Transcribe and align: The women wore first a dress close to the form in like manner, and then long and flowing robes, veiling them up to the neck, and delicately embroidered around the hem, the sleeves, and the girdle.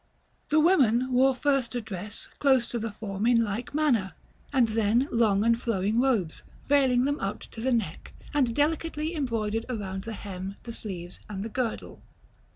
The 0.49 0.59
women 0.59 1.11
wore 1.11 1.35
first 1.35 1.75
a 1.75 1.79
dress 1.79 2.27
close 2.39 2.65
to 2.71 2.79
the 2.79 2.93
form 2.93 3.27
in 3.27 3.43
like 3.43 3.75
manner, 3.75 4.13
and 4.51 4.69
then 4.69 5.07
long 5.11 5.43
and 5.43 5.61
flowing 5.61 5.99
robes, 6.01 6.41
veiling 6.67 7.05
them 7.05 7.19
up 7.19 7.41
to 7.41 7.61
the 7.61 7.71
neck, 7.71 8.11
and 8.33 8.55
delicately 8.55 9.13
embroidered 9.13 9.67
around 9.69 10.05
the 10.05 10.13
hem, 10.13 10.55
the 10.63 10.71
sleeves, 10.71 11.19
and 11.29 11.45
the 11.45 11.49
girdle. 11.49 12.01